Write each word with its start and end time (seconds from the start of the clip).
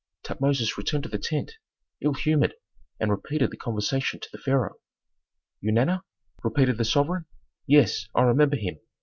Tutmosis 0.23 0.77
returned 0.79 1.03
to 1.03 1.09
the 1.09 1.19
tent, 1.19 1.57
ill 2.03 2.15
humored, 2.15 2.55
and 2.99 3.11
repeated 3.11 3.51
the 3.51 3.55
conversation 3.57 4.19
to 4.19 4.29
the 4.31 4.39
pharaoh. 4.39 4.77
"Eunana?" 5.63 6.01
repeated 6.43 6.79
the 6.79 6.85
sovereign. 6.85 7.25
"Yes, 7.67 8.07
I 8.15 8.23
remember 8.23 8.55
him. 8.55 8.79